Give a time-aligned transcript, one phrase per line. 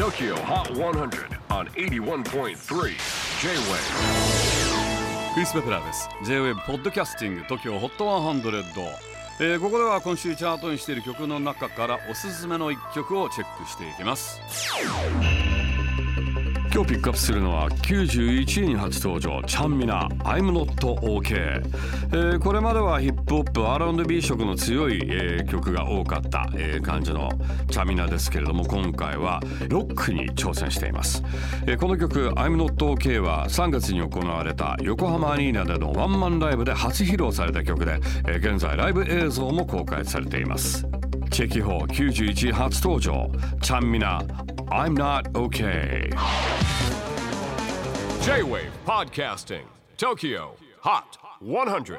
[0.00, 2.54] TOKYO HOT 100 on 81.3 J-WAVE
[5.34, 6.08] クリス・ベプラーです。
[6.24, 8.40] J-WAVE ポッドキャスティング TOKYO HOT 100、
[9.40, 14.40] えーここでは今週チャートにしている曲の中からおすすめの一曲をチェックしていきます。
[16.80, 27.28] 今日ピックアップするのは91位に初登場チャンミナ I'm Not OK、えーこれまではヒップホップ R&B 色の強い、えー曲が多かった、えー感じの
[27.70, 31.22] チャンミナですけれども今回はロックに挑戦しています、
[31.66, 40.86] えーこの曲 I'm Not OK は3月に行われた横浜アリーナでのワンマンライブで初披露された曲で、えー現在ライブ映像も公開されています。
[41.30, 43.30] チェキホー91位初登場
[43.62, 44.20] チャンミナ
[44.72, 46.10] I'm Not OK
[48.22, 49.66] J-WAVE PODCASTING
[49.96, 51.98] TOKYO HOT 100